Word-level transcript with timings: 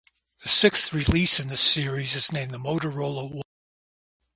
The 0.41 0.49
sixth 0.49 0.93
release 0.93 1.39
in 1.39 1.47
the 1.49 1.55
series 1.55 2.15
is 2.15 2.31
named 2.33 2.53
the 2.53 2.57
Motorola 2.57 3.17
One 3.25 3.29
Macro. 3.35 3.41